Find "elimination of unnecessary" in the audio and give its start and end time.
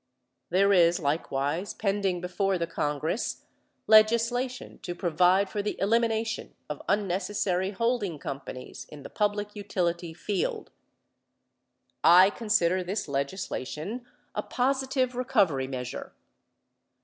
5.79-7.69